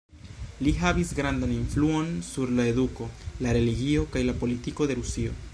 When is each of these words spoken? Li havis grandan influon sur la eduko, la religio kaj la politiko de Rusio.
Li 0.67 0.71
havis 0.83 1.11
grandan 1.19 1.53
influon 1.57 2.09
sur 2.31 2.55
la 2.61 2.67
eduko, 2.73 3.11
la 3.47 3.55
religio 3.61 4.11
kaj 4.17 4.29
la 4.31 4.39
politiko 4.45 4.91
de 4.93 5.03
Rusio. 5.03 5.43